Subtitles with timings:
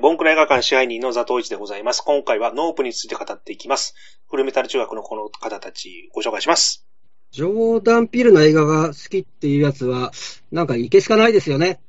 [0.00, 2.00] えー、ボンクラ映画館支配人のザトウイチでございます。
[2.00, 3.94] 今回はノープについて語っていきます。
[4.30, 6.86] フルメタル中学のこの方たちご紹介します。
[7.32, 10.10] ジョーダン・ピールの映画が好きっていうやつは、
[10.50, 11.82] なんかいけすかないですよね。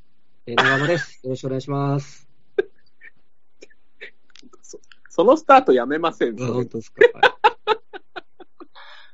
[0.45, 1.21] えー、長山です。
[1.23, 2.27] よろしくお願いします。
[5.09, 6.41] そのスタートやめません。
[6.44, 7.05] あ本当ですか。
[7.17, 7.31] はい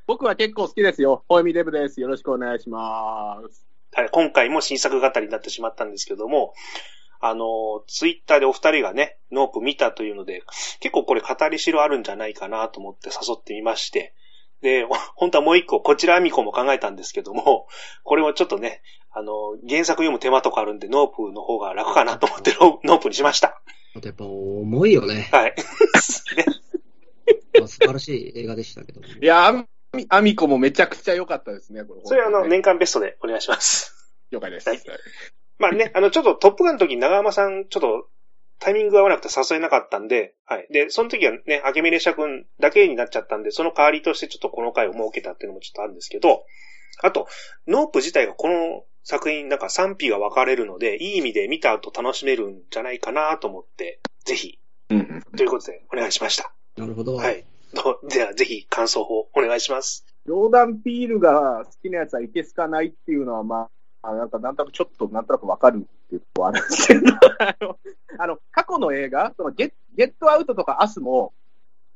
[0.08, 1.26] 僕は結構好きですよ。
[1.28, 2.00] ホエミデブです。
[2.00, 3.68] よろしくお願いします。
[3.92, 6.54] はい、今回も新作語りになってしまったんですけども、
[7.20, 10.44] あの、ツイッターでお二人がね、ノープ見たというので、
[10.80, 14.14] 結構これ語りしろあるんじゃないかなと思って誘ってみまして、
[14.62, 17.68] で、ほ 本当はもう一個、こちらあみ子も考えたんですけども、
[18.04, 23.62] これもちょっとね、あの、原作読む手間とかあるんで、ノープの方が楽かなと思ってノ ノープにしました。
[23.96, 25.30] あとやっぱ重いよね。
[25.32, 25.56] はい。
[26.38, 26.46] ね
[27.60, 29.02] まあ素晴らしい映画でしたけど。
[29.02, 29.66] いや、あみ
[30.10, 31.84] あみ子もめちゃくちゃ良かったですね。
[31.84, 34.14] これそれはあの、ね、年間ベストでお願いします。
[34.30, 34.70] 了解です。
[34.70, 34.82] はい
[35.60, 38.10] まあね、 あの、ちょっとトップガンの時に長山さん、ちょっと
[38.60, 40.68] タイミングが合わなくて誘えなかったんで、はい。
[40.72, 46.46] で、その時はね、明美列車君だけになっちゃったんで、その代わりとしてちょっとこの回を設けたっていうのもちょっとあるんですけど、
[47.04, 47.28] あと、
[47.68, 56.52] ノープ自体がこの作品なんか賛否が分かれるので、いい意味で見た後楽しめるんじゃないかなと思って、ぜひ、うんうんということでお願いしました。
[56.78, 57.16] なるほど。
[57.16, 57.46] はい。
[58.10, 60.06] では、ぜひ感想をお願いします。
[60.26, 63.70] ジョーダン・ピールが好きなやつはいけすかないっていうのは、ま
[64.02, 67.02] あ、なんか、なんとなくちょっと、なんとなくわかるっていうところあるんですけど、
[68.20, 71.34] あの、過去の映画、そのゲ、ゲットアウトとかアスも、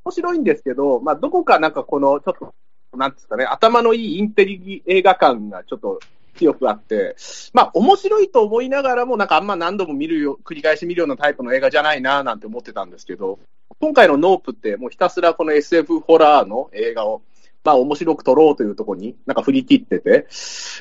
[0.04, 2.54] 面白いんですけど、まあ、どこかなんかこの、ちょっと、
[2.98, 6.00] なんですかね、頭のいいインテリ映画感がちょっと
[6.36, 7.16] 強くあって、
[7.54, 13.40] まあ、面白いと思いながらも、なんかあんま何度も見るよ、繰り返し見るようなタイプの映画じゃないな、なんて思ってたんですけど、
[13.80, 17.22] 今回のノープってもうひたすらこの SF ホラーの映画を、
[17.64, 20.28] まあ面白く撮ろうというところになんか振り切ってて、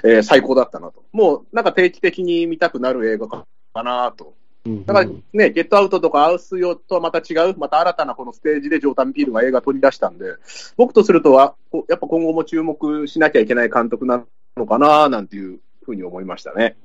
[0.05, 1.05] えー最高だったなと。
[1.13, 4.35] もうなんか定期的に見たくなる映画かなと。
[4.67, 10.35] うんだからね、ゲットアウトとかアウスヨとはまた違う、また新たなこのステージでジョータン・ピールが映画取り出したんで、
[10.77, 14.23] 僕とするとは、こやっぱ今後も注目しなきゃいけない監督な
[14.57, 16.77] のかななんていうふうに思いましたね。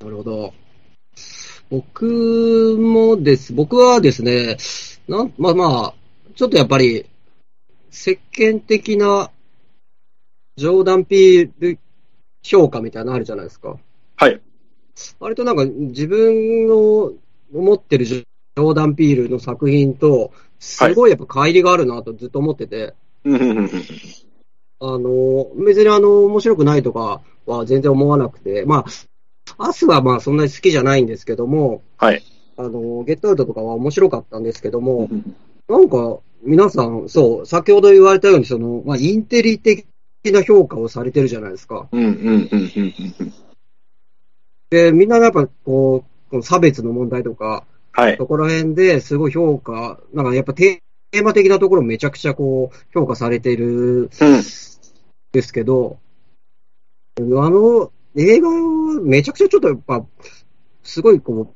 [0.00, 0.52] なるほど。
[1.70, 4.56] 僕もです、僕はですね、
[5.06, 5.94] なん、まあまあ、
[6.34, 7.06] ちょっとやっぱり、
[7.90, 9.30] 世間的な
[10.56, 11.78] ジョーダン・ピール
[12.42, 13.76] 評価みたいなのあるじゃないですか。
[14.16, 14.40] はい。
[15.18, 17.12] 割となんか自分の
[17.52, 23.70] 思ってるジョーダン・ピールの作品と、すごいやっぱ乖離があるなとずっと思ってて、うんうんうんうん
[24.82, 28.86] あの、別にあの、面白くないとかは全然思わなくて、ま
[29.58, 32.22] あ、アスはまあそんなに好きじゃないんですけども、はい。
[32.56, 35.10] あの、ゲットアウトとかは面白かったんですけども、
[35.68, 39.86] なんか、皆さん、そう、先ほど言われたように、その、まあ、インテリ的
[40.26, 41.88] な評価をされてるじゃないですか。
[41.92, 43.34] うんうんうんうんうん
[44.70, 48.16] で、みんなやっぱ、こう、この差別の問題とか、はい。
[48.16, 54.08] そこら辺ですごい評価、なんかやっぱテーマ的なところめちゃくちゃこう、評価されてるうん。
[55.32, 55.98] ですけど、
[57.16, 60.06] あの、映画はめちゃくちゃちょっとやっぱ、
[60.84, 61.50] すごいこう、ば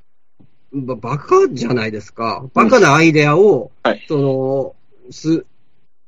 [0.74, 2.44] バカじゃないですか。
[2.52, 4.74] バカなアイデアを、はいその、
[5.10, 5.46] す、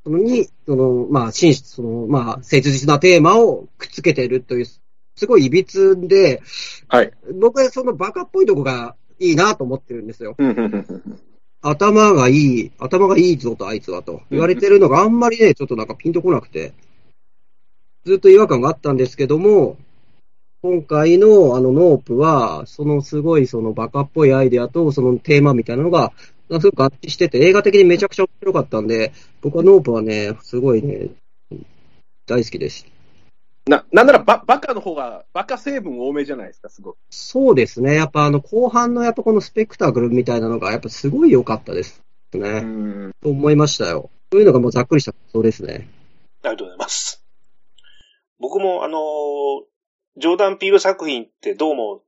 [0.05, 6.43] そのに、その、まあ、真実、その、まあ、切実なテーマをくっつけてるという、すごい歪で、
[6.89, 7.13] はい。
[7.41, 10.35] 僕はそのバカっぽいとこがいいなと思ってるんですよ。
[10.37, 11.21] うんうんうんうん
[11.63, 16.75] 頭がいい、頭がいいぞとあいつはと言われてるのがあんまりね、ちょっとなんかピンとこなくて、
[18.05, 19.77] ずっと違和感があったんですけども、
[20.67, 26.13] 今回のあのノープは、そのすごいそのバカっぽいアイデアとそのテーマみたいなのが、
[26.51, 29.13] すごく合致してて、映画的にめちゃくちゃ面白かったんで、
[29.43, 31.11] 僕はノープはね、すごいね、
[32.27, 32.85] 大好きです。
[33.69, 36.97] な、なんならババカの方が、バカ成分多めじゃないですか、すごく。
[37.11, 42.03] そうですね、やっぱあの後半のやっぱこのスペクタクルみたいなのが、やっぱすごい良かったです
[42.35, 42.61] ね。
[42.63, 43.13] ん。
[43.23, 44.11] と思いましたよ。
[44.33, 45.89] そういうのがもうざっくりしたそうですね。
[46.43, 47.23] ありがとうございます。
[48.41, 49.76] 僕も、あのー
[50.17, 52.03] ジョーダン・ピール作品ってどうも、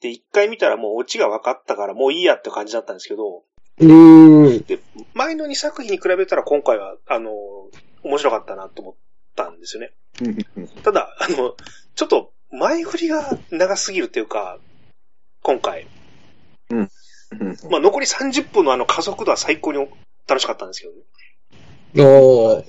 [0.00, 3.42] で、一回見たらもうオチが分かったからもういいやって感じだったんですけど、
[3.78, 4.62] うーん。
[4.64, 4.80] で、
[5.14, 7.32] 前の2作品に比べたら今回は、あのー
[8.04, 8.94] 面白かったなと思っ
[9.36, 9.92] たんですよね。
[10.82, 11.54] ただ、あの、
[11.94, 14.58] ちょっと前振りが長すぎるっていうか、
[15.42, 15.86] 今回。
[17.70, 19.86] まあ、残り30分のあの加速度は最高に
[20.28, 22.04] 楽しかったんですけどね。
[22.04, 22.64] おー。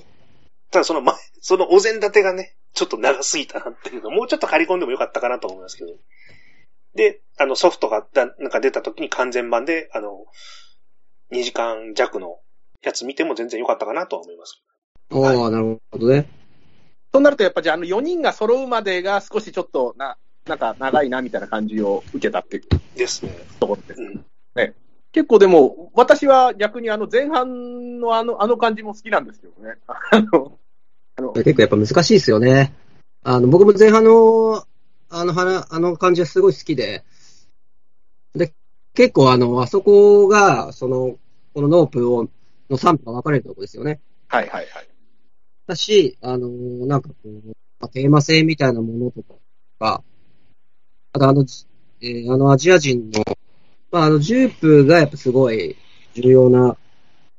[0.70, 5.92] ただその前、そのお膳立てがね、ちょっと長すぎたなっていうの、もうちょっと借り込んでもよかったかなと思いますけど。
[6.94, 10.26] で、あのソフトがだなんか出た時に完全版で、あの、
[11.32, 12.38] 2時間弱の
[12.82, 14.62] やつ見ても全然よかったかなとは思います。
[15.10, 16.28] ああ、なるほどね。
[17.12, 20.16] となると、やっぱじゃあ、あの4人が揃うまでが少しちょっとな、
[20.46, 22.62] なんか長いなみたいな感じを受けたっていう
[22.96, 23.32] ですね。
[23.60, 24.02] ところです。
[24.02, 24.24] うん。
[25.14, 29.76] 結構でも、私は逆にあの前半のあの、あの感じも好きなんですけどね。
[29.86, 30.58] あの、
[31.16, 32.72] あの結構やっぱ難しいですよね。
[33.22, 34.64] あの、僕も前半の、
[35.08, 37.04] あの花、あの感じはすごい好きで、
[38.34, 38.52] で、
[38.94, 41.16] 結構あの、あそこが、その、
[41.54, 42.28] このノープを、
[42.68, 44.00] の賛否が分かれるところですよね。
[44.28, 44.88] はいはいはい。
[45.66, 46.48] だし、あの、
[46.86, 47.28] なんかこう、
[47.80, 49.22] まあテーマ性みたいなものと
[49.78, 50.02] か、
[51.12, 51.46] あとあの、
[52.02, 53.22] えーあのアジア人の、
[53.92, 55.76] まああの、ジュープがやっぱすごい
[56.14, 56.76] 重要な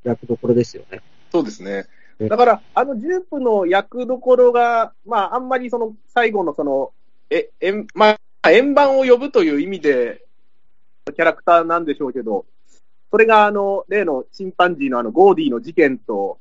[0.03, 1.01] 役どころですよね。
[1.31, 1.81] そうですねう。
[1.81, 1.85] ん
[2.19, 6.91] だから、あのジュープの役どころが、まあ、あんまりその、最後のその、
[7.29, 10.23] え、円、まあ、円盤を呼ぶという意味で、
[11.13, 12.45] キャラクターなんでしょうけど、
[13.11, 16.39] それがあの、例のチンパンジーのあの、ゴーディの事件と、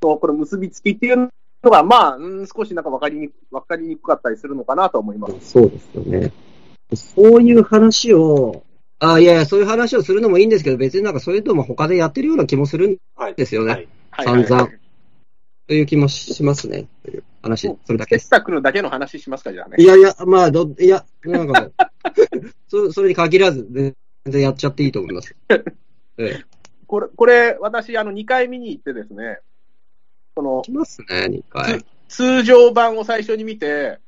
[0.00, 1.28] と、これ結びつきっていう
[1.62, 5.34] のが、まあ、うん少しなんかわかりに、わかりにくかったりするのかなと思います。
[5.52, 6.32] そうですよね。
[6.94, 8.64] そういう話を、
[8.98, 13.34] あいやいや、そういう話をするのもいいんですけど、別になんかそういうのも他でやってるような気もするんはい。
[13.34, 13.68] ですよね。
[13.68, 13.76] はい。
[13.76, 14.70] はいはい散々
[15.66, 16.88] という気もしますね。
[17.04, 18.24] という話、それだけです。
[18.24, 19.76] 傑作のだけの話しますか、じゃあね。
[19.78, 21.70] いやいや、まあ、ど、いや、なんか
[22.68, 23.94] そ、それに限らず、全
[24.26, 25.34] 然やっちゃっていいと思います。
[25.48, 25.56] え
[26.18, 26.44] え。
[26.86, 29.38] これ、これ、私、あの、2回見に行ってですね、
[30.34, 31.84] その、来ますね、2回。
[32.08, 34.00] 通常版を最初に見て、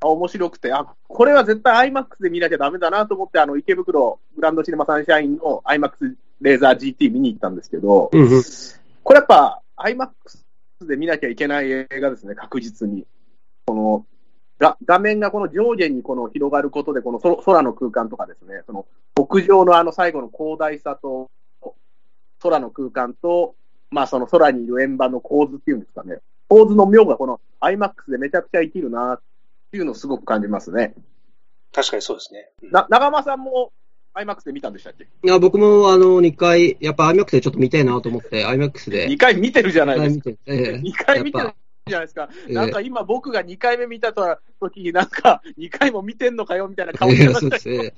[0.00, 8.42] あ、面白くて、あ、これは絶対 IMAX で見なきゃダメだなと思って、あの、池袋グランドシネマサンシャインの IMAX レーザー GT 見に行ったんですけど、うんうん。
[9.06, 10.08] これやっぱ IMAX
[10.84, 13.06] で見なきゃいけない映画ですね、確実に。
[13.64, 14.06] この、
[14.58, 18.84] が画面がこの上下にこの広がることで、このそ空の空間とかですね、その
[19.16, 21.30] 屋上のあの最後の広大さと、
[22.42, 23.54] 空の空間と、
[23.92, 26.18] まあその空にいる円盤の構図っていうんですかね。
[26.48, 29.20] 構図の妙がこの IMAX でめちゃくちゃ生きるなっ
[29.70, 30.94] ていうのをすごく感じますね。
[31.72, 32.50] 確かにそうですね。
[32.60, 33.70] うんな、長間さんも
[34.16, 35.04] IMAX で見たんでしたっけ？
[35.04, 39.08] いや、僕もあの、2回、やっぱ IMAX でちょっと見たいなと思って、IMAX で。
[39.08, 40.24] ?2 回見てるじゃない2ですか。
[40.24, 41.54] 回見て、ええ2回見てる
[41.86, 42.28] じゃないですか。
[42.48, 47.94] ええなんか今僕が2回目見た時になんか2回も見てんのかよみたいなぱ顔してましたね。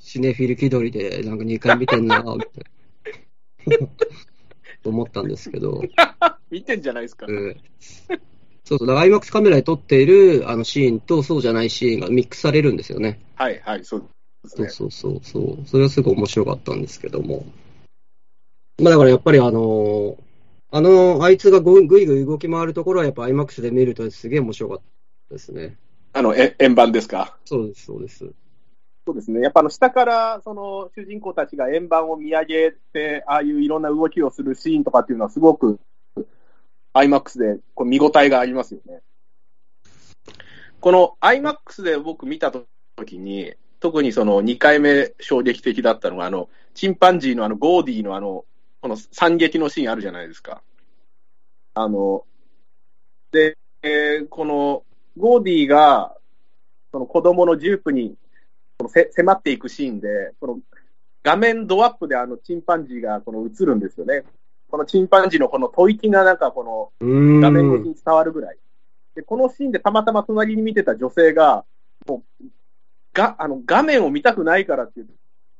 [0.00, 3.86] シネフィル気取りで、なんか2回見てんな、みたいな。
[4.82, 5.82] と 思ったんですけど、
[6.50, 7.26] 見てんじゃないですか。
[7.28, 7.56] ええ
[8.64, 13.18] そうそう、だから IMAX カメラで撮っているあのシーンとそうじゃないシーンがミックスされるんですよね。
[13.34, 14.08] はいはい、そう。
[14.46, 15.66] そうそうそうそう。
[15.66, 17.44] それはすごい面白かったんですけども。
[18.82, 20.16] まあだからやっぱりあの
[20.72, 24.78] あの、あいつがぐぐいぐい動き回るところはやっぱ IMAX で見るとすげえ面白かっ
[25.28, 25.76] たですね。
[26.12, 27.36] あの、え円盤ですか？
[27.44, 28.32] そうです、そうです。
[29.06, 29.40] そうですね。
[29.40, 35.80] やっぱあの下からその主人公たちが円盤を見上げて、ああいういろんな動きをするシーンとかっていうのはすごく
[36.94, 39.02] IMAX でこう見応えがありますよね。
[40.80, 42.66] この IMAX で僕見たと
[43.04, 48.44] きに、特にその2回目衝撃的だったのが、あの、チンパンジーのあのゴーディのあの、
[48.82, 50.62] この惨劇のシーンあるじゃないですか。
[51.74, 52.24] あの、
[53.32, 54.84] で、えーこの
[55.16, 56.14] ゴーディが、
[56.92, 58.16] その子供のジュープに
[58.78, 60.60] このせ迫っていくシーンで、この
[61.22, 64.24] 画面ドアップであのチンパンジーがこの映るんですよね。
[64.70, 66.92] このチンパンジーのこの吐息がなんかこの。
[67.40, 68.58] 画面越しに伝わるぐらい。
[69.14, 71.64] で、このシーンでたまたま隣に見てた女性が、
[72.06, 72.44] もう、
[73.12, 75.14] が、あの、画面を見たくないからって言って、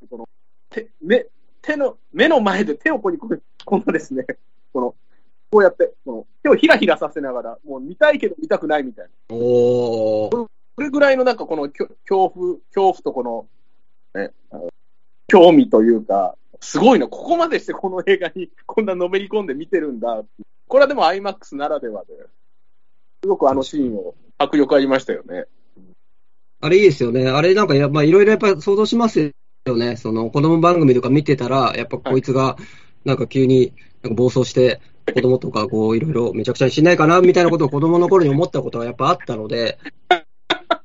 [0.09, 0.29] この、
[0.71, 1.27] 手、目、
[1.63, 3.29] 手の、目の前で手をここにこ
[3.79, 4.25] のですね、
[4.73, 4.95] この、
[5.51, 9.11] こうやって、この、手をひらひらさせながら、もう見たいけど見たくないみたいな。
[9.37, 10.47] おー。
[10.77, 13.49] それぐらいのなんかこの恐怖、恐怖とこの、
[14.15, 14.33] ね、
[15.27, 20.23] 興味というか、すごいな、ここまでしてこの映画にこんなのめり込んで見てるんだ。
[20.69, 22.15] これはでも IMAX ならではで、
[23.23, 25.47] すごくあのシーンを迫力ありましたよね。
[26.61, 27.29] あれいいですよね。
[27.29, 29.33] あれなんかや、まあいろいろやっぱ想像します
[29.65, 29.97] よね。
[29.97, 32.57] その子供番組とか見てたら、やっぱこいつが
[33.05, 34.81] なんか急になんか暴走して、
[35.13, 39.79] 子供とかこういろいろめちゃくちゃにしないかなみたいなことを子供の頃に思ったことはやっぱあったので、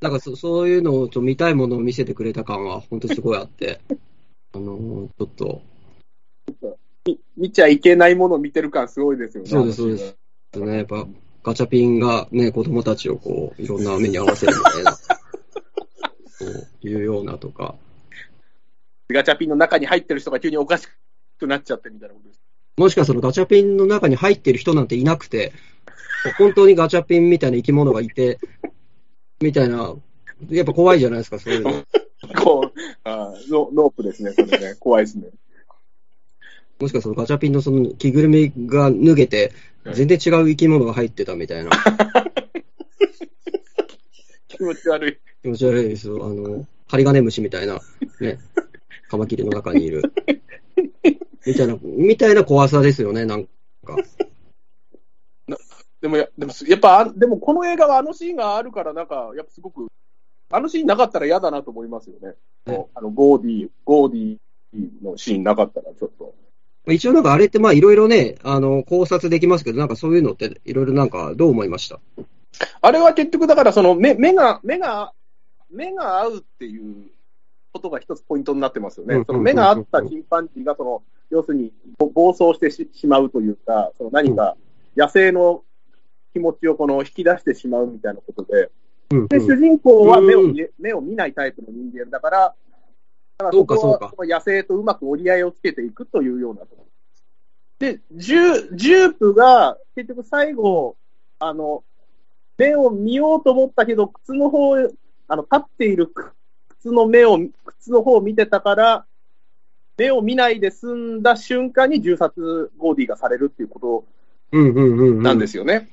[0.02, 3.82] なんかそそういうのをちょ見たいものを見せてくれた感は本当すごいあって、
[4.54, 5.62] あのーちょっと、
[7.06, 9.50] み見ちゃいけないものを見てる感すごいですよね。
[9.50, 10.16] そうです、そうです。
[10.60, 11.06] ね、やっぱ
[11.44, 14.98] ガチャピンがね、子供たちをこういろんな目に合わせるみたいな、
[16.82, 17.76] いうようなとか、
[19.10, 20.88] ガチャピンの中に入ってる人が急におかし
[21.40, 22.42] くなっちゃってみたいなことです。
[22.78, 25.54] もしかしたらガチャピンの中に入ってる人なんていなくて、
[26.38, 28.40] 本当にガチャピンみたいな生き物がいて、
[29.42, 29.94] みたいな、
[30.50, 31.86] やっぱ怖いじゃないですか、そういうの。
[32.44, 34.76] こう、あーノノープですね、それね。
[34.80, 35.30] 怖いですね。
[36.80, 39.54] もしかしたらガチャピンのその着ぐるみが脱げて、
[39.94, 41.70] 全然違う生き物が入ってたみたいな。
[44.50, 45.18] 気持ち悪い。
[45.46, 46.26] 気持ち悪いですよ。
[46.26, 47.80] あの、ハリガネムシみたいな、
[48.20, 48.40] ね、
[49.08, 50.02] カマキリの中にいる。
[51.46, 53.50] みたいな、みたいな怖さですよね、なんか。
[56.02, 59.86] でもや、でも、やっぱあ、でもこの映画はあのシーンがあるから、なんか、やっぱすごく、
[60.52, 62.34] あのシーンなかったら嫌だなと思いますよね。
[62.66, 66.34] ねあの、ゴーディー、ゴーディーのシーンなかったら、ちょっと。
[66.92, 72.00] 一応なんかあれってまあいろいろね、あの、考察できますけど、なんかそういうのっていろいろなんかどう思いました？
[72.82, 75.14] あれは結局、だからその目、目が、目が、
[75.70, 77.12] 目が合うっていう
[77.74, 79.16] ことが一つポイントになってますよね。
[79.16, 84.56] うんその目が合ったチンパンジーが、その、要するにぼ暴走してししまうというか、その何か
[84.96, 85.64] 野生の
[86.34, 88.70] 気持ちをこの引き出してしまうみたいなことで、
[89.12, 92.56] うんで、主人公は目を見え目を見ないタイプの人間だから、
[93.38, 96.86] だからそこはその野生とうまく折り合いをつけていくというようなところ。
[97.80, 100.96] で、ジュジュープが結局最後、
[101.40, 101.84] あの、
[102.58, 104.76] 目を見ようと思ったけど、靴の方、
[105.28, 106.12] あの、立っている
[106.70, 109.06] 靴の目を、靴の方を見てたから、
[109.98, 114.06] 目を見ないで済んだ瞬間に銃殺ゴーディがされるっていうこ
[114.52, 115.18] うんうんうんうん。
[115.18, 115.90] となんですよね。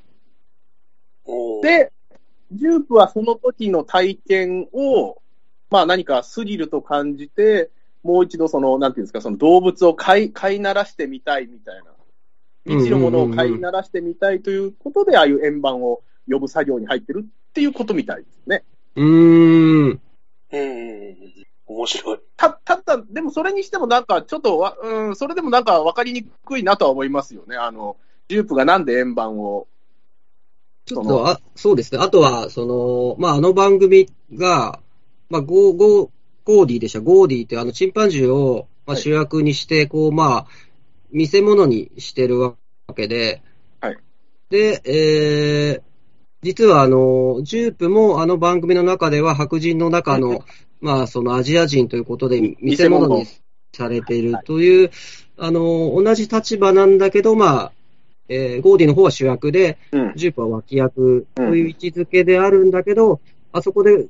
[1.63, 1.93] で、
[2.51, 5.23] ジュープはその時の体験を、
[5.71, 7.71] まあ何かスリルと感じて、
[8.03, 11.93] もう一度その、なんていうんですか、その動物を飼い、飼いならしてみたいみたいな。
[12.65, 18.65] 未知のものを飼いならしてみたいということで、ああいう円盤を呼ぶ作業に入ってるっていうことみたいですね。
[18.97, 20.01] うーん。
[20.53, 21.23] うん。
[21.67, 22.19] 面白い。
[22.37, 27.57] た、たった、でもそれにしてもなんかちょっとわ、うん、それでもなんか分かりにくいなとは思いますよね。
[27.57, 27.97] あの、
[28.29, 29.67] ジュープがなんで円盤を。
[30.85, 32.01] ちょっと、あ、そうですね。
[32.03, 34.81] あとは、その、まあ、あの番組が、
[35.31, 36.09] まあ、ゴー、ゴー、
[36.45, 37.01] ゴーディでした。
[37.01, 40.47] ゴーディってあのチンパンジーを、まあ、はい主役にして、こう、まあ、
[41.11, 42.57] 見せ物にしてるわ
[42.97, 43.43] けで、
[43.81, 43.97] はい。
[44.51, 45.83] で、えー、
[46.43, 50.45] 実はあの、ジュープもあの番組の中では白人の中の、
[50.81, 53.27] まあ、そのアジア人ということで見せ物に
[53.73, 54.91] されているという、
[55.39, 57.73] あの、同じ立場なんだけど、まあ、
[58.29, 60.13] えーゴーディの方は主役で、うん。
[60.17, 63.21] ジュープは脇役という位置づけであるんだけど、
[63.53, 64.07] あそこで、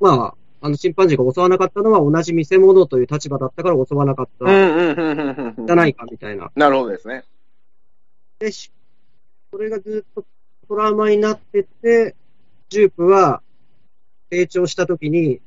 [0.00, 4.46] まあ、あのチンパンジーが襲わなかったのは同じ見せ物という立場だったから襲わなかった。
[4.46, 6.50] じゃないかみたいな。
[6.56, 7.24] なるほどですね。
[8.38, 8.70] で、し
[9.50, 10.24] それがずっと
[10.68, 12.14] トラウマになってて、
[12.68, 13.42] ジュープは
[14.30, 15.40] 成長した時に、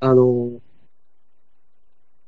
[0.00, 0.60] あの、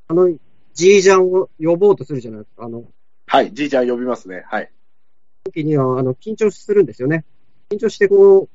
[0.07, 0.31] あの、
[0.73, 2.65] ジージャンを呼ぼうとするじゃないですか。
[2.65, 2.85] あの、
[3.27, 3.53] はい。
[3.53, 4.45] じいちゃん呼びますね。
[4.49, 4.73] はい。
[5.45, 7.27] 時には、あの、緊張するんですよね。
[7.71, 8.49] 緊張して、こう、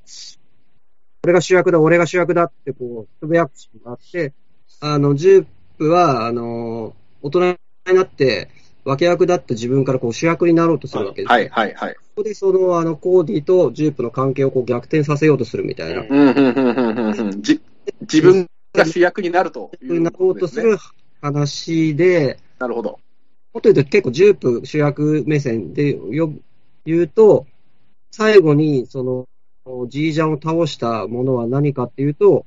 [1.24, 4.34] 俺が主役だ、俺が主役だって、こう、つぶやくシーンがあって、
[4.80, 5.46] あの、ジュー
[5.78, 7.58] プは、あの、大人に
[7.94, 8.50] なって、
[8.86, 11.32] 脇役だった自分からこう主役になろうとするわけです。
[11.32, 11.96] はい、はい、はい。
[11.96, 16.04] ここでその、あの、コーディとジュープの関係をこう逆転させようとするみたいな。
[18.02, 20.78] 自分が主役になるというなろうとする
[21.22, 23.00] 話で、なるほど。
[23.54, 26.34] もっと言うと結構ジュープ主役目線でよ
[26.86, 27.46] 言うと、
[28.12, 29.28] 最後にその、
[29.88, 32.46] ジージャンを倒したものは何かっていうと、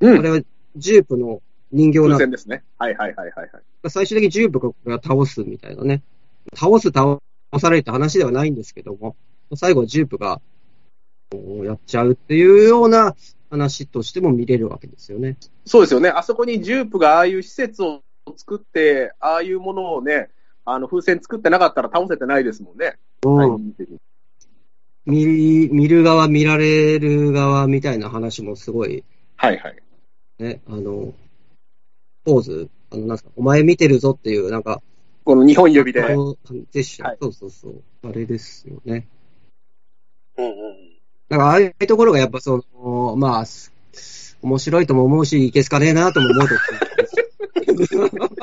[0.00, 0.40] うんあれは
[0.76, 1.40] ジュープの
[1.72, 2.64] 人形風船ですね。
[2.78, 3.50] はい、はい、はい、はい。
[3.52, 6.02] はい最終的にジュープが倒すみたいなね。
[6.54, 7.20] 倒す、倒
[7.58, 9.16] されるって話ではないんですけども、
[9.54, 10.40] 最後はジュープが
[11.64, 13.14] やっちゃうっていうような
[13.50, 15.36] 話としても見れるわけですよね。
[15.64, 16.08] そうですよね。
[16.08, 18.00] あそこにジュープがああいう施設を
[18.36, 20.30] 作って、ああいうものをね、
[20.64, 22.96] あの、風船作ってなかったら倒せてないですもんね。
[23.22, 23.74] はいうん
[25.08, 29.04] 見見る側、見られる側みたいな話もすごい
[29.36, 29.76] はい、はい。
[30.40, 31.14] ね、あの、
[32.26, 34.82] ポーズ、あの、なんすか、お前見てるぞっていう、なんか、
[35.24, 36.04] この2本指で。
[36.04, 36.36] あの
[36.72, 39.06] ジェスチャー、はいそうそうそう、あれですよね。
[40.36, 40.52] うんうん。
[41.28, 43.72] なんか、ああいうところがやっぱその、まあ、す
[44.42, 46.60] 面白いとも思うし、いけすかねえなとも思うとだ
[48.28, 48.34] か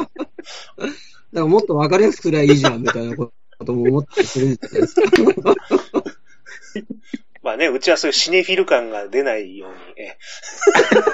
[1.33, 3.31] らもっとわかりやすくすりゃいいじゃん、みたいなこ
[3.65, 5.01] とも思ったりするじゃないですか。
[7.43, 10.17] まあね、うちはそういうシネフィル感が出ないように、え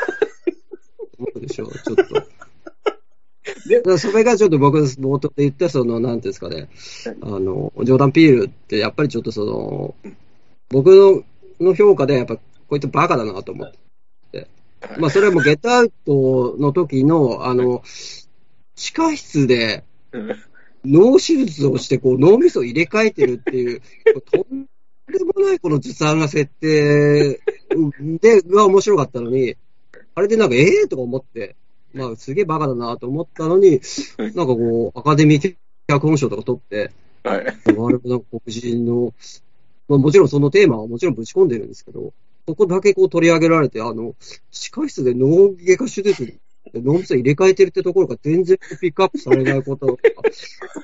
[1.18, 2.04] 思うでしょう、ちょっと。
[3.68, 6.70] だからそれがちょっと僕、冒頭で言った、その、なんていうんですかね、
[7.22, 9.96] あの、ジョーダン・ピールって、やっぱりちょっとその、
[10.70, 11.24] 僕の
[11.60, 12.38] の評価で、やっぱ、
[12.68, 13.72] こいつバカだなと思っ
[14.32, 14.48] て。
[14.98, 17.84] まあ、それはもう、ゲットアウトの時の、あの、
[18.76, 19.84] 地下室で
[20.86, 23.82] 脳手術をして、こう、脳みそを入れ替えてるっていう、
[24.32, 24.66] とん
[25.12, 27.42] でもないこのずさんな設定
[28.22, 29.58] で、が面白かったのに、
[30.16, 31.56] あれでなんか、ええー、とか思って、
[31.94, 33.82] まあ、すげえバカだなと思ったのに、
[34.18, 35.56] なんかこう、アカデミー
[35.88, 36.92] 脚本賞とか取って、
[37.24, 37.46] はい。
[37.46, 39.14] なんか黒人の、
[39.88, 42.14] まあもちろんそのテーマはもちろんぶち込んでるんですけど、
[42.48, 44.16] そこだけこう取り上げられて、あの、
[44.52, 46.40] 地下室で脳外科手術
[46.74, 50.02] 脳みそ入れ替えてるってところが全然ピックアップされないこととか、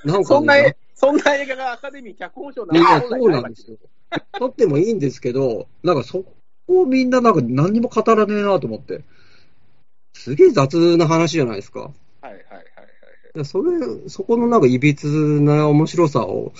[0.03, 3.77] なんか、ね、そんなえ、そんな映画がアカデミー脚本賞ないや、そうなんですよ。
[4.39, 6.23] 撮ってもいいんですけど、なんかそ
[6.67, 9.03] こをみんななんか何にも語らねえなと思って。
[10.15, 11.81] すげえ雑な話じゃないですか。
[11.81, 11.89] は
[12.23, 12.41] いはいはい
[13.35, 13.45] はい。
[13.45, 14.95] それ、そこのなんか歪
[15.41, 16.53] な面白さを、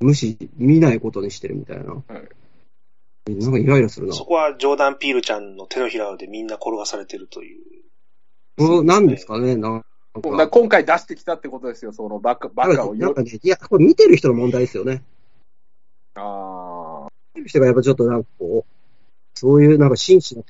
[0.00, 1.84] 無視、見ないことにしてるみたいな。
[1.84, 4.14] なんかイライラするな。
[4.14, 7.60] そこはジョーダン・ピールちゃんの手のひらでみんな転がされてるという。
[8.58, 9.84] うんなんですかね、なん
[10.14, 13.06] だから今回出してきたってことですよ、そのバカバカをよ。
[13.06, 15.02] なんかね、いや、これ見てる人の問題ですよね。
[16.14, 20.42] あ見てる人がやっぱちょっとなんかこう、そういうなんか真摯な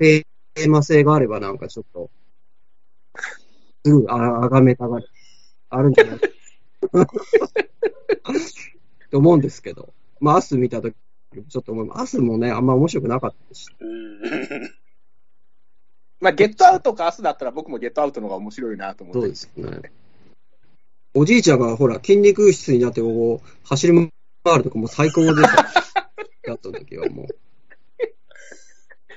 [0.54, 2.10] テーマ性があればなんかちょっと、
[3.84, 5.08] すぐああがめたがる、
[5.70, 6.16] あるんじゃない？
[6.16, 6.20] っ
[9.10, 9.92] て思うんですけど。
[10.20, 10.94] まあ、アス見たとき、
[11.48, 12.00] ちょっと思います。
[12.02, 13.66] アスもね、あんま面白くなかったし。
[13.80, 14.20] うん。
[16.20, 19.20] まあ、ゲットアウトかアスだったら僕もゲットアウトの方が面白いなと思って。
[19.20, 19.90] そうですね。
[21.14, 24.12] おじいちゃんがほら、筋肉質になってこう、走り
[24.44, 26.10] 回るとかもう最高でした。
[26.46, 27.26] やった時はもう。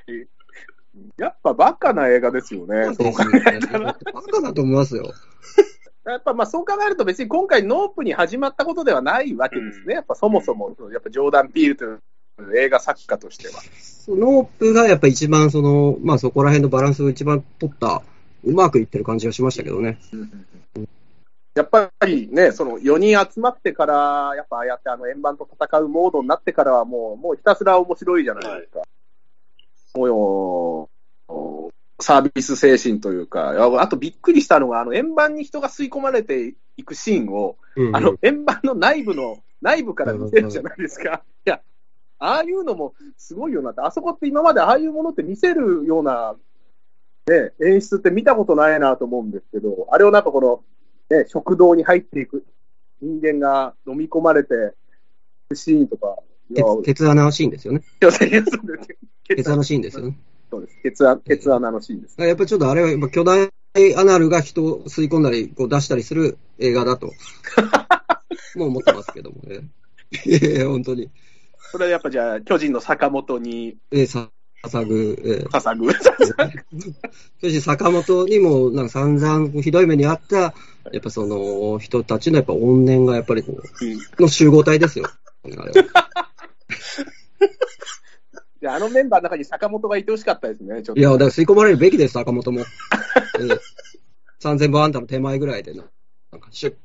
[1.18, 2.94] やっぱバカな映画ですよね。
[2.96, 3.98] そう考えたら。
[4.14, 5.14] バカだと思いますよ。
[6.06, 9.96] やっぱまあそう考えると別に今回ノープに始まったことではないわけですね。
[9.96, 13.54] やっぱそもそも、やっぱジョーダン・ピールという映画作家としては。
[14.08, 18.04] ノープがやっぱ一番その、まあそこら辺のバランスを一番取った、
[18.44, 19.98] うまくいってる感じがしましたけどね。
[21.56, 28.82] やっぱりね、その4人集まってから、やっぱああやってあの円盤と戦うモードになってからはもう、もうひたすら面白いじゃないですか。
[29.96, 30.90] もうよ、
[32.00, 41.24] サービス精神というか、ああとびっくりしたのが、あの円盤に人が吸い込まれていくシーンを、うんあの円盤の内部の、内部から見せるじゃないですか。
[41.46, 41.62] いや、
[42.20, 46.36] ああいうのもすごいよなって、あそこって今までああいうものって見せるような、
[47.28, 50.42] ね、演出って見たことないなと思うんですけど、あれをなんかこ
[51.10, 52.46] の、ね、食堂に入っていく
[53.02, 54.58] 人間が飲み込まれてい
[55.50, 56.18] くシーンとか、
[56.52, 57.82] いやケツケツ穴シーンですよね。
[59.28, 60.18] ケツ穴シーンですよね。
[60.52, 60.78] そうです。
[60.84, 62.22] ケツ穴、ケツ穴のシーンです。
[62.22, 63.50] やっぱりちょっとあれはやっぱ巨大
[63.98, 67.08] アナルが人を吸い込んだり、こう出したりする映画だと、
[68.56, 69.68] もう思ってますけどもね。
[70.26, 71.10] いやいや、本当に。
[71.72, 74.30] それはやっぱじゃあ、巨人の坂本にえー、さ、
[74.70, 75.94] さぐ、えー、捧ぐ。
[75.94, 80.54] そして坂本にも、なんか散々ひどい目にあった、や
[80.98, 85.06] っぱその人たちのやっぱ怨念がやっぱりこう、の集合体ですよ。
[85.44, 85.66] あれは
[88.66, 91.00] であのメンバーの中に坂本がいてほしかったですね、ちょっと。
[91.00, 92.62] いや、だから吸い込まれるべきです、坂本も。
[93.40, 93.60] えー、
[94.42, 95.84] 3000本あんたの手前ぐらいでな、
[96.32, 96.76] なんかシュッ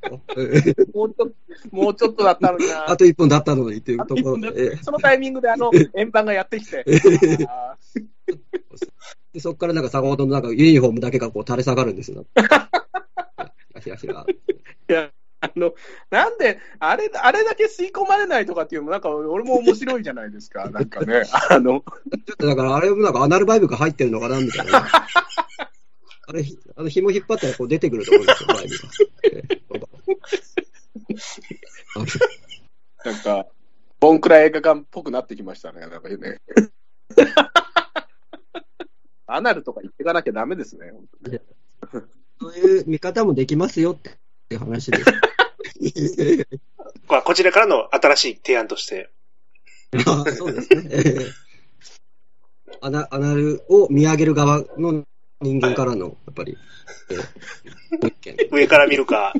[0.92, 1.32] もうちょっと、
[1.70, 2.90] もうちょっとだったのにな。
[2.90, 4.48] あと1本だったのにっていうところで。
[4.48, 6.84] えーそのタイミングであの円盤がやってきて。
[7.48, 7.76] あ
[9.32, 12.26] でそこからなんか坂本のなんかユニフォームだけがこう垂れ下がるんですよ。
[13.80, 14.26] ひらひら。
[14.26, 15.10] ーいや、
[15.42, 15.74] あの、
[16.10, 20.68] なんで、あれ、あれだけ吸い込まれないとかっていうのも、なんか俺も面白いじゃないですか。
[20.70, 24.84] なんかね、あの、ちょっとだからあれもなんかアナルバイブが入ってるのかなみたいな。
[26.26, 26.44] あれ、
[26.76, 28.76] あの紐引っ張ったらこう出てくると思うんですよ、バイブ
[33.04, 33.10] が。
[33.10, 33.46] なんか、
[33.98, 36.40] ボンクラ映画館っぽくなってきましたね、なんかね。
[39.26, 40.92] アナルとか言っていかなきゃダメですね。
[42.40, 44.10] そういう見方もできますよって
[44.50, 45.29] いう話です。
[47.08, 49.10] まあこちらからの新しい提案として。
[50.06, 50.88] あ そうですね。
[50.90, 51.30] えー
[52.82, 55.04] アナアナルを見上げる側の
[55.42, 56.56] 人間からの、やっぱり、
[57.10, 57.16] え。
[58.50, 59.34] 上から見るか、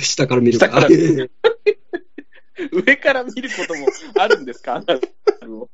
[0.00, 0.68] 下から見るか。
[0.68, 0.86] 下か
[2.72, 4.76] 上から見ることもあるんですか？
[4.76, 5.00] アナル
[5.56, 5.68] を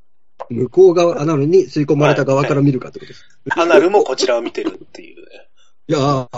[0.49, 3.25] 向こう側、アナルに吸い込まれた側から見るかってことです。
[3.51, 5.49] アナルもこちらを見てるっていうね。
[5.89, 6.29] いやー、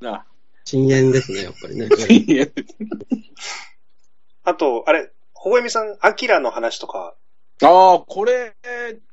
[0.00, 0.26] な
[0.66, 1.88] 深淵ですね、やっぱりね。
[4.42, 7.14] あと、あれ、ほごえみさん、アキラの話とか、
[7.62, 8.56] ああ、これ、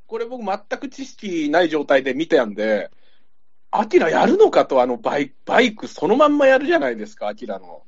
[0.08, 2.90] これ僕全く知識ない状態で見てやんで、
[3.70, 7.84] アキラやるのかと、あのバイク、バイクそのまんまやるじゃないですか、アキラの。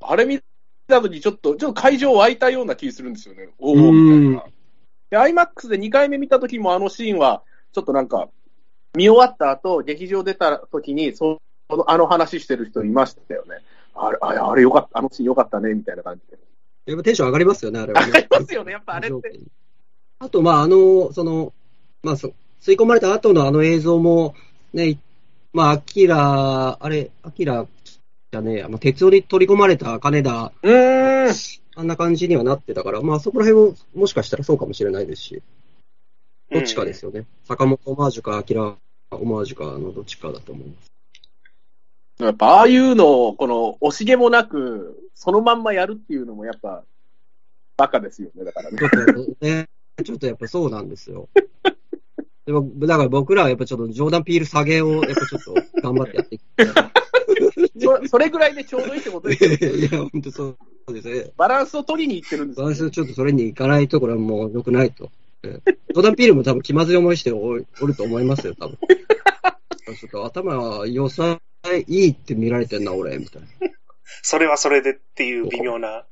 [0.00, 0.40] あれ見
[0.88, 3.48] たとき、ちょっと、ちょっと会場湧いたような気するんですよね。
[3.58, 4.42] おお、み
[5.10, 5.24] たいな。
[5.24, 8.28] で、IMAX で2回目見たときもあのシーンは、ちょっとなんか、
[8.96, 11.38] 見終わった後、劇場出たときに、そ
[11.70, 13.58] の、あの話してる人いましたよね。
[13.94, 16.38] あれ、あれ、あれよかった、あのシーンよかったね、みたいな感じで。
[16.86, 18.06] やっぱテンション上がりますよね、あれは、ね。
[18.06, 19.40] 上がりますよね、やっぱあれって。
[20.18, 21.52] あと、まあ、あの、その、
[22.02, 24.34] まあ、そ吸い込まれた後のあの映像も、
[24.72, 24.98] ね、
[25.52, 27.66] まあ、アキラ、あれ、アキラ
[28.32, 31.34] じゃねえや、まあ、鉄尾に取り込まれた金田、うーん。
[31.76, 35.42] あんな感じにはなってたから、まあ、そこら辺も、もしかしたらそうかもしれないですし、
[36.50, 37.26] どっちかですよね。
[37.44, 38.76] 坂本オマージュか、アキラオ
[39.10, 40.93] オマージュかのどっちかだと思います。
[42.18, 46.84] やっぱああいうのを、この、惜しげもなく、そのまんまやるっていうのもやっぱ、
[47.76, 48.78] バカですよね、だからね。
[48.78, 49.68] ちょっとね、
[50.04, 51.28] ちょっとやっぱそうなんですよ。
[52.46, 56.42] でも、だから僕らはやっぱちょっとジョーダン・ピール下げを、やっぱちょっと頑張ってやっていき。
[57.80, 59.78] そ それぐらいでちょうどいいってことですよね。
[59.78, 60.56] いや、本当そ
[60.88, 61.32] うですね。
[61.36, 62.74] バランスを取りに行ってるんですよ、ね。
[62.74, 65.10] 私はちょっとそれに行かないと、これはもう良くないと。
[65.42, 68.78] ええジョーダン・ピールも多分気まずい思いしておおると思いますよ、多分。
[69.96, 71.40] ちょっと頭良さ
[71.72, 73.48] いいって見られてんな、俺、みたいな。
[74.22, 76.06] それはそれでっていう微妙な。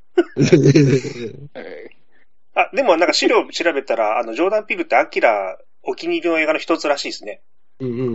[1.55, 1.91] え
[2.55, 7.43] あ、でもなんか資料調べたら、あの、ジョーダン・ピールってアキラお気に入りの映画の一つらしいですね。
[7.81, 8.09] うんうんうんう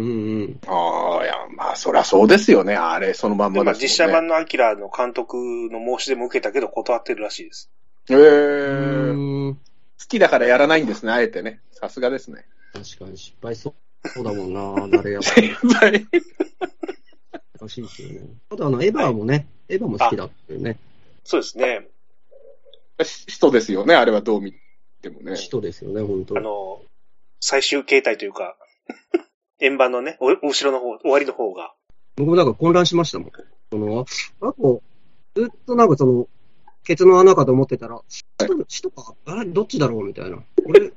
[0.44, 0.60] ん。
[0.62, 2.76] ーああ、いや、まあ、そりゃそうですよね。
[2.76, 3.88] あれ、そのまんでまあまですもんね。
[3.88, 5.38] 実写版のアキラの監督
[5.72, 7.72] の申し出も受けたけど断ってるらしいです。
[8.10, 9.60] ええうー、好
[10.08, 11.60] きだからやらないんですね、あえてね。
[11.72, 12.46] さすがですね。
[12.74, 16.06] 確かに失敗そうそうだもんな、誰やっ先輩。
[17.58, 18.22] らしいですよね。
[18.50, 20.78] あとあの、エヴァもね、エヴァも好きだっていうね、
[21.24, 21.88] そうですね。
[23.28, 24.54] 人ですよね、あれはどう見
[25.02, 25.36] てもね。
[25.36, 26.82] 人ですよね、本当あの、
[27.42, 28.56] 最終形態というか、
[29.60, 31.74] 円盤のね、お後ろの方、終わりの方が。
[32.16, 33.32] 僕もなんか混乱しましたもん。
[33.72, 34.06] その、
[34.42, 34.82] あと、
[35.36, 36.28] ずっとなんかその、
[36.84, 40.42] ケツの穴かと思ってたら、血と血とか、あれ、どっちだろうみたいな。
[40.66, 40.90] 俺、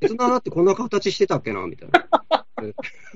[0.00, 2.08] ケツの穴ってこんな形してたっけなみたいな。
[2.64, 2.74] え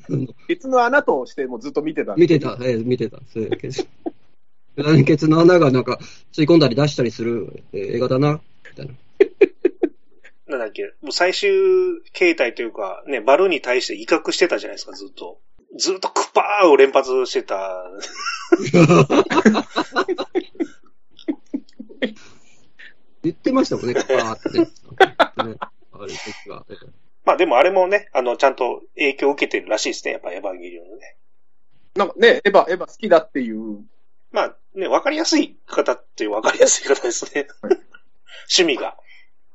[0.48, 3.20] 別の穴としてもずっと見てた見てた、ええ見てた。
[3.32, 3.86] そうケツ
[5.04, 5.98] ケツの穴がなんか
[6.32, 8.92] 吸い込んだり出したりする、えー映画だな、みたいな。
[10.48, 11.50] なんだっけ、もう最終
[12.12, 15.40] 形態というか、ね、バルーンに対して威嚇してたじゃないですか、ずっと。
[15.76, 17.90] ずっとクパーを連発してた。
[23.22, 24.64] 言ってましたもんね、パーってね。
[25.50, 25.56] ね
[25.92, 26.64] あれ時は。
[27.26, 31.16] ええまあでもあれもね、あの、ちゃんと影響を受けてるらしいですね、やっぱエヴァンゲリオンのね。
[31.96, 33.84] なんかね、エヴァ、エヴァ好きだっていう。
[34.30, 37.48] まあね、わかりやすい方っていうわかりやすい方ですね。
[38.58, 38.96] 趣味が。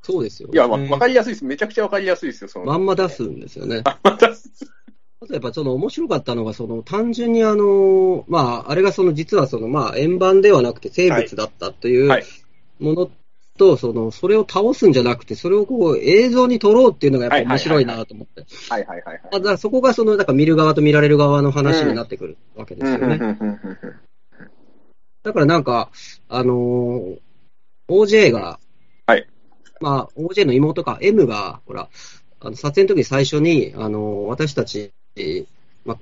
[0.03, 0.53] そうですよ、ね。
[0.55, 1.45] いや、わわかりやすいです。
[1.45, 2.65] めちゃくちゃわかりやすいですよ、その。
[2.65, 3.83] まんま出すんですよね。
[4.03, 12.25] また、あとやっぱその面白かったのが、その単純にあの、まあ、あれがその実はそのまあ円盤ではなくて生物だったというはい
[12.79, 13.11] もの
[13.61, 18.43] と、その、それを倒すんじゃなくて、それをこう映像に撮ろうっていうのがやっぱ面白いなと思って。
[18.71, 19.21] はいはいはいはい。
[19.23, 23.19] まあだからそこがその、だから見る側と見られる側の話になってくるわけですよね。
[25.21, 25.91] だからなんか、
[26.27, 27.19] あのー
[27.87, 28.59] OJ が、
[29.05, 29.27] はい。
[29.79, 31.89] まあ、OJ の妹か、M が、ほら、
[32.39, 34.91] あの撮影の時に最初に、あのー私たち、
[35.85, 35.97] まあ、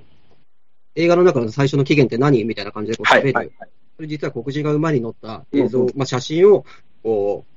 [0.94, 2.44] 映画の中の最初の期限って何？
[2.44, 3.32] みたいな感じでこうはい喋る。
[3.34, 3.70] はいはい。
[3.96, 6.64] それ実は黒人が馬に乗った映像、まあ、写真を、
[7.02, 7.49] こう、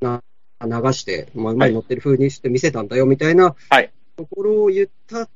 [0.00, 0.22] な
[0.60, 5.28] 流して、まあ、馬に乗ってる風にして見せたんだよ、みたいなはいところを言った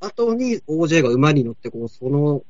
[0.00, 2.42] 後に、OJ が馬に乗って、こう、その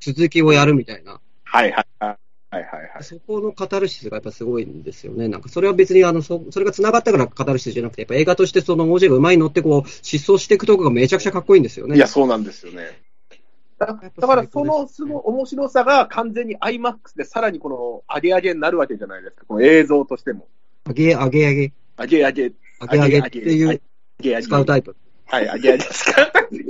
[0.00, 1.20] 続きをやるみたいな。
[1.44, 2.16] はいはいはい。
[2.52, 3.04] はいはいはい。
[3.04, 5.28] そこのカタルシスがやっぱすごいんですよね。
[5.28, 11.96] なんかそれは別にあの、そそれが繋がったからカタルシスじゃなくて、やっぱ映画としてその OJ が馬に乗ってこう、失踪していくとこがめちゃくちゃかっこいいんですよね。
[11.96, 13.02] いや、そうなんですよね。
[13.78, 19.44] だだから、その、すごい面白さが完全に IMAX でさらにこの、上げ上げになるわけじゃないですか。
[19.46, 20.48] この映像としても。
[20.88, 22.42] 上げ上げ上げ、上げ上げ、
[22.80, 23.82] 上げ上げっていう。
[24.42, 24.96] 使うタイプ。
[25.26, 26.32] はい、上げ上げ使う。
[26.50, 26.64] 上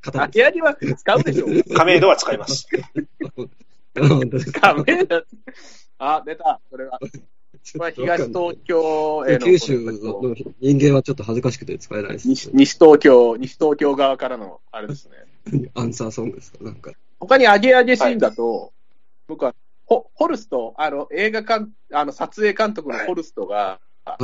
[0.00, 1.74] カタルシげ上げは使うでしょ。
[1.74, 2.54] 亀戸は使います。
[2.54, 2.68] ス。
[4.00, 5.22] 本当ですダメだ。
[5.98, 6.60] あ、出た。
[6.70, 6.98] それは。
[7.00, 7.06] こ
[7.78, 9.46] れは東東京への。
[9.46, 9.92] 九州の
[10.60, 12.28] 人間はちょっと恥ずかしくて使えないです。
[12.28, 15.70] 西西東京、西東京側からの、あれですね。
[15.74, 16.92] アンサーソングですかなんか。
[17.18, 18.72] 他に上げ上げシーンだと、
[19.26, 19.54] 僕は、
[19.86, 24.22] ホホルスト、あの、映画監、あの、撮影監督のホルストが、はい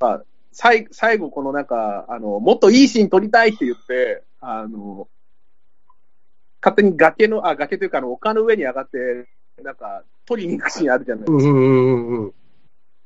[0.00, 0.24] はい。
[0.52, 5.08] 最最後、このなんか、あの、もっといいシーン撮りたいって言って、あの、
[6.62, 9.28] 勝手に崖の、あ、崖というか、あの、丘の上に上がって、
[9.62, 11.50] なんか、撮りに行くシーンあるじゃないですか。
[11.50, 12.34] うんうんうんうんうん。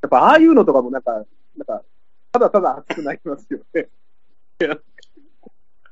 [0.03, 1.25] やっぱ、ああいうのとかもなんか、なん
[1.67, 1.85] か、
[2.33, 3.89] ただただ熱くなりますよね。
[4.61, 4.79] いや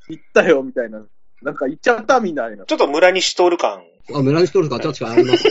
[0.09, 1.07] 行ったよ、みたいな。
[1.43, 2.65] なんか行っちゃった、みたいな。
[2.65, 3.85] ちょっと村西徹感。
[4.15, 5.49] あ、村西徹感、確かにあります。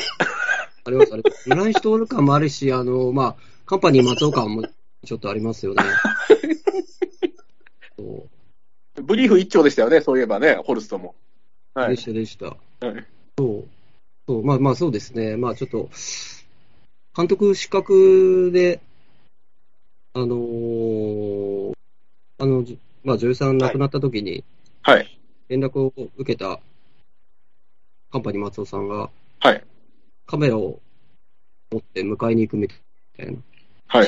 [0.84, 1.50] あります、あります。
[1.50, 3.36] 村西徹感もあるし、あの、まあ、
[3.66, 4.64] カンパニー松尾感も
[5.06, 5.84] ちょっとありますよね。
[7.98, 8.30] そう
[9.04, 11.16] ブリーフ一丁でしたよね、そういえばね、ホルストも。
[11.74, 11.92] はい。
[11.92, 12.48] でした、でした。
[12.48, 12.58] は
[12.98, 13.06] い
[13.38, 13.68] そう。
[14.28, 15.38] そう、まあまあそうですね。
[15.38, 15.90] まあちょっと、
[17.16, 18.82] 監督資格で、
[20.14, 21.72] あのー
[22.38, 24.44] あの、じまあ女優さん亡くなった時に
[24.82, 25.20] はい。
[25.48, 26.60] 連絡を受けた
[28.12, 29.63] カンパニー松尾さんがはい。
[30.26, 30.80] カメラを
[31.71, 33.38] 持って迎えに行くみたいな
[33.88, 34.08] はい。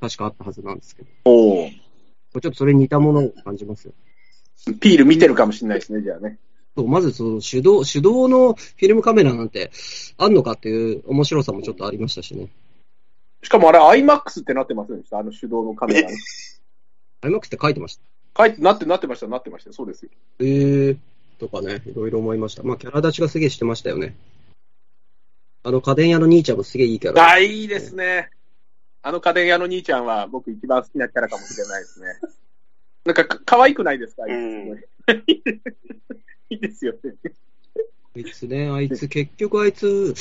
[0.00, 1.70] 確かあったはずなんですけど、おー。
[1.70, 3.92] ちょっとそれに似たものを感じますよ。
[4.80, 6.38] ピール見てるかもしれないですね、じゃあね。
[6.76, 9.70] そうまずその手動、手動のフィルムカメラなんて
[10.16, 12.48] あんのかっていう面白さもちょっとありましたしね。
[13.42, 15.18] しかもあれ IMAX ってなってませんでした？
[15.18, 16.16] あの手動のカメラに。
[17.22, 18.02] IMAX って書いてました。
[18.38, 19.72] 書いて、なって、なってました、なってました。
[19.72, 20.10] そうですよ。
[20.38, 20.96] えー、
[21.40, 22.62] とかね、いろいろ思いました。
[22.62, 24.14] まあ、キャラ立ちがすげえしてましたよね。
[25.62, 27.30] あの家電屋の兄ちゃんもすげえいいキャラ。
[27.30, 28.30] あ、いいですね。
[29.02, 32.06] あの家電屋の兄ちゃんは僕一番好きなキャラかもしれないですね。
[33.04, 34.74] なんかか可愛くないですか、あ い
[36.50, 37.14] いですよね。
[38.14, 40.14] あいつね、あいつ、結局あいつ、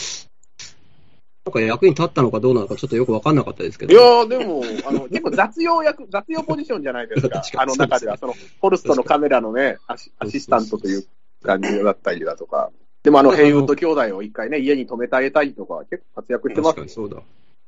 [1.51, 3.93] か役に立ったのかどうなのかちょっとよくわかんなかったですけど。
[3.93, 11.05] いやー、でも、あの、結構雑用役、雑用ポジションじゃないですか あにの中では、その、フォルストのカメラのね、アシアシスタントという
[11.43, 12.71] 感じだったりだとか。
[13.03, 17.21] でもあの、ヘイウッド兄弟を一回ね、家に泊めてあげたりとか、結構活躍してます確かにそうだ。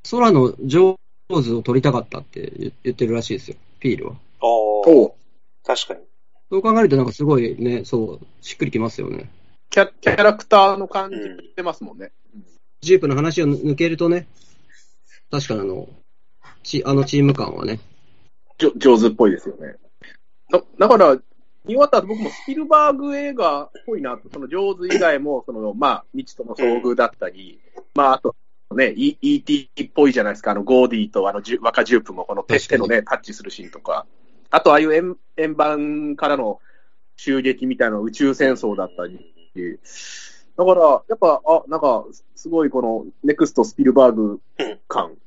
[0.10, 0.96] 空の上
[1.30, 4.14] 手を撮りたかったって言言ってるらしいですよ、ピールは。
[4.42, 5.14] おーおう
[5.66, 6.02] 確かに。
[6.50, 9.30] そう考えるとなんかすごいね、そう、しっくりきますよね。
[9.70, 12.12] キャキャラクターの感じしてますもんね。
[12.82, 14.28] ジープの話を抜けるとね、
[15.30, 15.88] 確かにあの、
[16.64, 17.80] ちあのチーム感はね、
[18.58, 19.76] じょ上手っぽいですよね。
[20.52, 21.16] だだから、
[21.64, 27.60] 見終わった後僕もスピルバーグ映画っぽいなと、その上手以外も、その、まあ、未知との遭遇だったり、
[27.94, 28.36] まあ、あと、
[28.76, 29.70] ね、E- E.T.
[29.84, 34.08] っぽいじゃないですか、あの、ゴーディとあの、若ジュープもこの手のね、タッチするシーンとか、
[34.50, 36.60] あと、ああいう円円盤からの
[37.16, 39.20] 襲撃みたいな宇宙戦争だったり、
[40.64, 44.42] だから、やっぱ、あ、なんか、すごいこの、ネクストスピルバーグ
[44.88, 45.18] 感、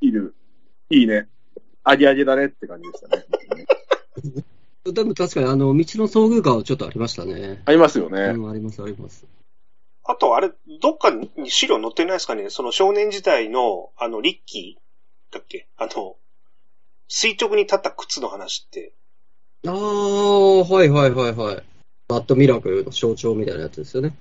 [0.00, 0.34] いる、
[0.90, 1.28] いいね。
[1.84, 3.24] ありありだねって感じでしたね。
[4.92, 7.62] でも確かにあの、未知の遭遇感はちょっとありましたね。
[7.64, 8.22] ありますよね。
[8.22, 9.24] うん、あります、あります。
[10.02, 10.50] あと、あれ、
[10.82, 15.68] どっかに資料載ってないですかねその少年時代の、あの、リッキーだっけ？
[15.76, 16.16] あの、
[17.06, 18.94] 垂直に立った靴の話って。
[19.66, 21.62] ああ、はいはいはいはい。
[22.08, 24.14] バッドミラクルの象徴みたいなやつですよね。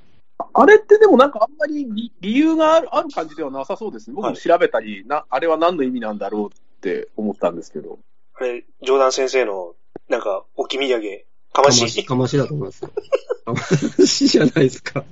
[0.53, 4.15] あれってでもなんかあんまり理理由があるある感じではなさそうですね。
[4.15, 6.49] 僕も調べたり、な、あれは何の意味なんだろうっ
[6.81, 7.99] て思ったんですけど。
[8.35, 9.75] あれ、ジョーダン先生の、
[10.09, 12.05] なんか、置き土産、かまし？
[12.05, 12.89] かましだと思いますよ。
[13.45, 13.59] かま
[14.05, 15.03] しじゃないですか。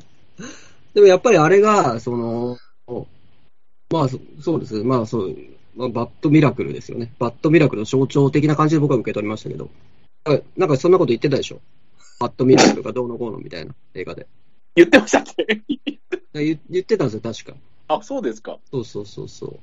[0.94, 2.58] でもやっぱりあれが、その、
[3.92, 4.84] まあそそうです。
[4.84, 5.36] まあそう、
[5.76, 7.14] まあ、バッドミラクルですよね。
[7.20, 9.70] バッドミラクルの象徴的な感じで僕は受け取りましたけど。
[10.24, 11.62] あなんかそんなこと言ってたでしょ？
[12.22, 14.28] バッドミラクルがどうのこうのみたいな映画で。
[14.76, 15.62] 言ってましたっけ？
[16.34, 17.58] 言言ってたんですよ、確か。
[17.88, 18.60] あ、そうですか。
[18.70, 19.50] そうそうそうそう。
[19.50, 19.58] や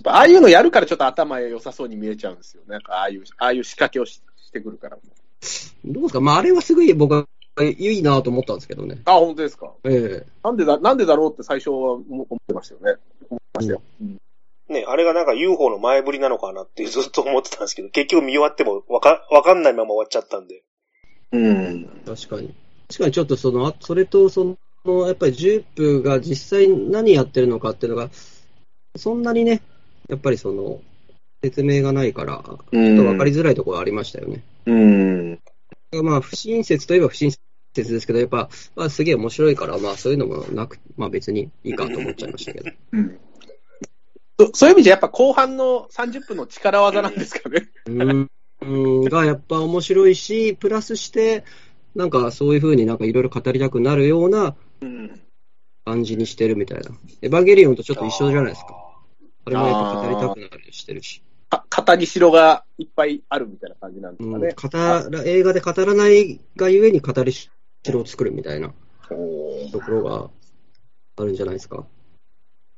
[0.00, 2.62] っぱああいうのやるからちょっと頭良さそうに見えちゃうんですよ。
[2.68, 4.98] なんかああいう、ああいう仕掛けをししてくるから。
[4.98, 6.20] どうですか？
[6.20, 7.24] まああれはすごい僕は
[7.62, 9.00] いいなと思ったんですけどね。
[9.06, 9.72] あ、本当ですか？
[9.84, 13.00] ええなんでだ、なんでだろうって最初は思思ってましたよね。
[13.30, 13.82] 思ってましたよ。
[14.02, 14.20] うん
[14.68, 20.64] ね、あれがなんか UFO の前振りなのかなってずっと思ってたんですけど、結局見終わってもわか、わかんないまま終わっちゃったんで。
[21.32, 21.84] うん。
[22.06, 22.54] 確かに。
[22.88, 28.10] 確かにちょっとその、あそれとその、やっぱりジュープが実際何やってるのかっていうのが、
[28.96, 29.62] そんなにね、
[30.08, 30.80] やっぱりその、
[31.42, 34.42] 説明がないから、ちょっと分かりづらいところありましたよね。
[34.66, 35.40] うん。
[36.02, 37.40] まあ、不親切といえば不親切
[37.92, 42.70] ですけど、やっぱ、まあ、すげえ面白いから、まあ、そういうのもなく、まあ別にいいかと思っちゃいましたけど。
[42.92, 43.18] うん
[44.38, 47.70] そそういう意味じゃやっぱ後半の30分の力技なんですかね。
[47.86, 48.30] うん、うん
[49.10, 51.44] がやっぱ面白いし、プラスして、
[51.94, 55.20] なんかそういうふうになんかいろいろ語りたくなるようなうん。
[55.84, 56.90] 感じにしてるみたいな。
[57.22, 58.76] エヴァンゲリオンとちょっと一緒じゃないですか。
[59.44, 61.22] あれもやっぱ語りたくなるしてるし。
[61.48, 64.54] か語りしろがいっぱいあるみたいな感じなんですうん、かね。
[64.54, 64.68] 語
[65.16, 66.08] ら映画で語らな。
[66.08, 67.50] いがゆえに語りし
[67.90, 68.74] ろを作るみたいな。
[69.08, 70.30] ところが
[71.18, 71.52] あるんじゃな。
[71.52, 71.86] いですか。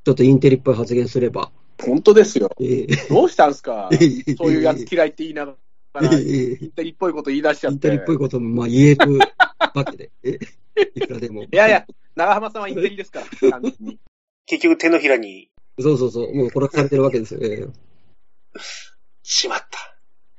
[0.05, 1.51] ちょっとインテリっぽい発言すれば。
[1.83, 2.51] 本当ですよ。
[2.59, 3.97] ええどうしたんすかえ
[4.27, 5.45] えそういうやつ嫌いって言いな。
[5.47, 5.55] が
[5.93, 7.73] ら、えイえンテリっぽいこと言い出しちゃって。
[7.73, 9.19] インテリっぽいこともまあ言える
[9.73, 10.11] わけで。
[10.23, 10.39] え
[10.95, 11.43] いくらでも。
[11.43, 13.99] いやいや、長浜さんはインテリですから、完全に。
[14.45, 15.49] 結局手のひらに、
[15.79, 16.35] そうそうそう。
[16.35, 17.39] もう殺されてるわけですよ。
[17.43, 17.67] え
[19.23, 19.67] しまった。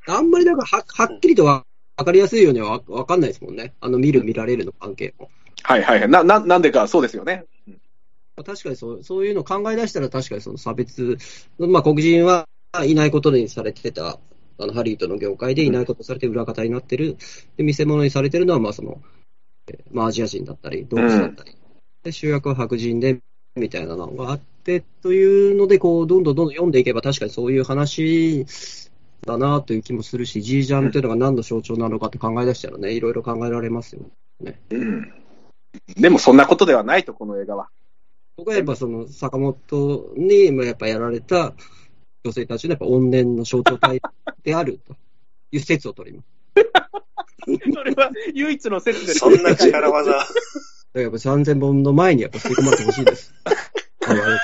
[0.09, 1.65] えあんまりなんかははっきりとわ
[1.97, 3.75] わかりやすいようにはわわかんないですもんね。
[3.81, 5.31] あの見る見られるの関係も。
[5.63, 6.09] はいはいはい。
[6.09, 7.45] な、な、なんでか、そうですよね。
[8.37, 11.19] 確かにそうそういうのを考え出したら確かにその差別、
[11.59, 12.47] まあ黒人は
[12.85, 14.19] いないことにされてた、
[14.61, 17.17] あのハリウッドの業界でいないことされて裏方になってる、
[17.57, 19.01] で見せ物にされてるのはまあその、
[19.69, 21.57] えーまあアジア人だったり、動物だったり、
[22.03, 23.19] で主役は白人で、
[23.57, 28.47] みたいなのがあってというので、こう、どんどんどんどん読んでいけば確かにそういう話
[29.27, 34.03] だなという気もするし、ジージャンというのが何の象徴なのかって考え出したらね、いろいろ考えられますよ。
[34.71, 35.13] うん。
[35.97, 37.69] でもそんなことではないと、この映画は。
[38.37, 41.53] 僕はやっぱその坂本にまあやっぱやられた
[42.25, 44.01] 女性たちのやっぱ怨念の象徴体
[44.43, 44.95] であると
[45.53, 46.29] いう説を取ります。
[47.75, 50.11] それは唯一の説でそんな力技。
[50.13, 53.35] やっぱ3000本の前にやっぱ吸い込まれてほしいです。
[54.07, 54.39] あのあれ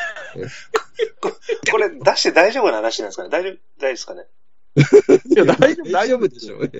[1.70, 3.28] これ出して大丈夫な話なんですかね？
[3.30, 4.24] 大丈夫、大丈夫ですかね？
[4.76, 6.70] いや、大丈夫、 大丈夫でしょう。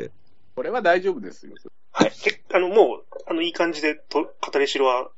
[0.54, 1.52] これは大丈夫ですよ。
[1.92, 2.12] はい。
[2.22, 5.10] けあの、もう、あの、いい感じでと、語りしろは、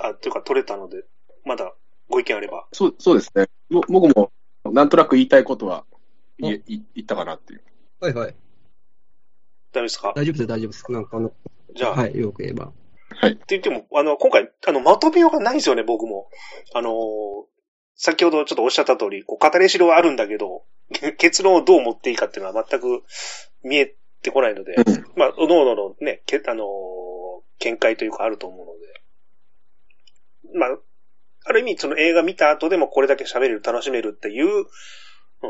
[0.00, 1.04] あ、というか取れたので、
[1.44, 1.74] まだ
[2.08, 2.66] ご意見あれば。
[2.72, 3.46] そう、そうですね。
[3.70, 4.32] ぼ僕も、
[4.72, 5.84] なんとなく言いたいことは
[6.38, 7.62] 言え言言ったかなっていう。
[8.00, 8.34] はいはい。
[9.72, 10.12] 大丈夫ですか？
[10.14, 10.92] 大丈夫です、大丈夫です。
[10.92, 11.32] なんかあの、
[11.74, 12.72] じゃあ、はい、よく言えば。
[13.26, 16.28] って言っても、あの、今回、あの、まとめようがないんですよね、僕も。
[16.74, 16.92] あのー
[17.96, 20.64] 先ほどちょっとおっしゃった通り、こう、語りしろはあるんだけど、
[21.16, 23.04] 結論をどう持っていいかっていうのは全く
[23.62, 24.74] 見えてこないので、
[25.14, 30.78] まあ、おのおののね、けあのー見解というかあると思うので、まあ、
[31.44, 34.66] ある意味、その映画見た後でもこれだけ喋れる、楽しめるっていう、うん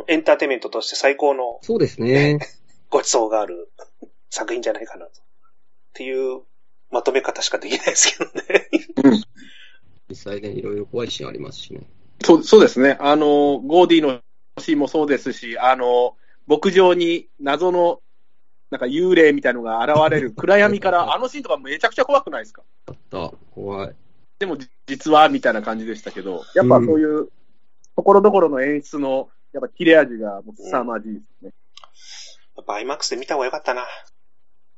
[0.09, 2.41] エンターテインメントとして最高のそうですね。
[2.91, 3.71] ごちそうがある
[4.29, 5.13] 作品じゃないかなと。
[5.13, 5.15] っ
[5.93, 6.43] ていう
[6.91, 8.69] まとめ方しかできないですけどね。
[10.09, 11.83] 実際ね、いろいろ怖いシーンありますしね。
[12.25, 12.97] そうそうですね。
[13.01, 14.21] あの、ゴーディの
[14.59, 16.17] シーンもそうですし、あの、
[16.49, 18.01] 牧場に謎の、
[18.71, 22.63] なんか幽霊みたいのが現れる暗闇から、 あのシーンとかめちゃくちゃ怖くないですか？
[22.87, 23.33] あった。
[23.55, 23.95] 怖い。
[24.39, 27.29] でもじ実はみたいな感じでしたけど、やっぱそういう、
[27.97, 31.53] ところどころの演出の、やっぱ切れ味がもう凄まじいですね。
[32.57, 33.87] やっぱ IMAX で見た方がよかったな。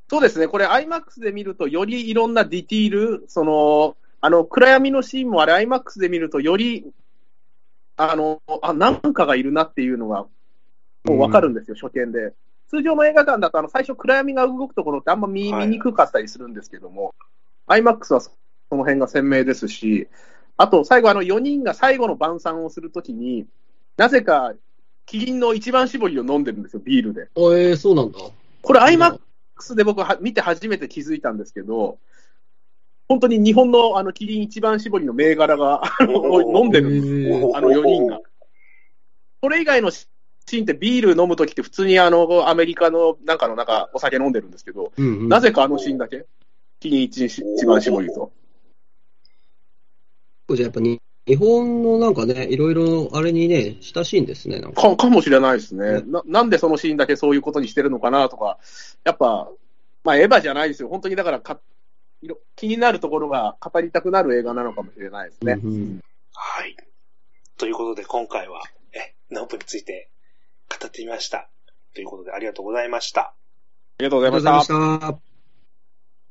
[0.09, 6.85] そうですね、これ IMAX で見ると、よりいろんなディティール、その、あの、暗闇のシーンもあれ IMAX で見ると、より、
[7.97, 10.27] あの、あ、なんかがいるなっていうのが、
[11.03, 12.33] もうわかるんですよ、初見で。
[12.69, 17.15] 通常の映画館だと、あの、最初暗闇が動くところってあんま見,、はい見にくかったりするんですけども、
[17.67, 18.31] IMAX はそ
[18.75, 20.07] の辺が鮮明ですし、
[20.57, 23.45] あと、最後あの、4人が最後の晩餐をするときに、
[23.95, 24.53] なぜか、
[25.05, 27.23] キリンの一番搾りを飲んでるんですよ、ビールで。
[27.23, 28.19] あえー、そうなんだ。
[28.61, 31.99] これ IMAX で僕は見て初めて気づいたんですけど、
[33.07, 37.07] 本当に日本のあのキリン一番搾りの銘柄が飲んでるんです。
[37.07, 38.19] えーあの4人が。
[39.41, 46.25] それ以外のシーンってビール飲むときって普通にあのアメリカのなんかの中お酒飲んでるんですけど、うんうんなぜかあのシーンだけ？
[46.81, 48.33] キリン一一番搾りと。
[50.55, 54.59] じゃあやっぱに日本のなんかね、いろいろあれにね、親しいんですね。
[54.59, 56.21] なんかかかもしれないですね、うな。
[56.25, 58.57] なんでそのシーンだけそういうことにしてるのかなとか、
[59.03, 59.49] やっぱ、
[60.05, 60.87] まあエヴァじゃないですよ。
[60.87, 61.59] 本当にだからか
[62.21, 65.59] いろ気になるところが語りたくなる映画なのかもしれないですね。
[65.61, 65.99] うんうん
[66.33, 66.77] はい。
[67.57, 68.61] ということで、今回は、
[68.93, 70.09] え、ノープについて
[70.69, 71.49] 語ってみました。
[71.95, 73.21] ということで、ありがとうございました。
[73.21, 73.33] あ
[73.99, 75.11] りがとうごありがとうございまし。
[75.13, 75.26] た。